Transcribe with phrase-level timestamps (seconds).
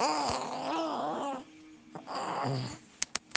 [0.00, 1.42] Ah!